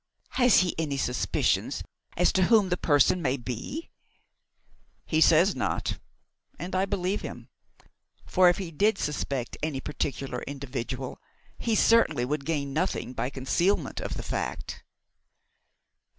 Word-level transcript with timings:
"Has 0.29 0.61
he 0.61 0.73
any 0.79 0.97
suspicions 0.97 1.83
as 2.17 2.31
to 2.31 2.45
whom 2.45 2.69
the 2.69 2.75
person 2.75 3.21
may 3.21 3.37
be?" 3.37 3.91
"He 5.05 5.21
says 5.21 5.55
not, 5.55 5.99
and 6.57 6.73
I 6.75 6.85
believe 6.85 7.21
him; 7.21 7.49
for 8.25 8.49
if 8.49 8.57
he 8.57 8.71
did 8.71 8.97
suspect 8.97 9.57
any 9.61 9.79
particular 9.79 10.41
individual 10.47 11.19
he 11.59 11.75
certainly 11.75 12.25
would 12.25 12.45
gain 12.45 12.73
nothing 12.73 13.13
by 13.13 13.29
concealment 13.29 13.99
of 14.01 14.15
the 14.15 14.23
fact." 14.23 14.81